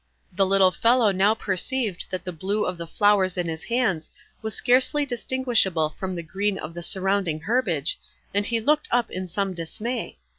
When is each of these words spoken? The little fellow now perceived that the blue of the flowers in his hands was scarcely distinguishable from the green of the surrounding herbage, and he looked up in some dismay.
The 0.33 0.47
little 0.47 0.71
fellow 0.71 1.11
now 1.11 1.35
perceived 1.35 2.07
that 2.09 2.23
the 2.23 2.31
blue 2.31 2.65
of 2.65 2.79
the 2.79 2.87
flowers 2.87 3.37
in 3.37 3.47
his 3.47 3.65
hands 3.65 4.09
was 4.41 4.55
scarcely 4.55 5.05
distinguishable 5.05 5.89
from 5.91 6.15
the 6.15 6.23
green 6.23 6.57
of 6.57 6.73
the 6.73 6.81
surrounding 6.81 7.41
herbage, 7.41 7.99
and 8.33 8.43
he 8.47 8.59
looked 8.59 8.87
up 8.91 9.11
in 9.11 9.27
some 9.27 9.53
dismay. 9.53 10.17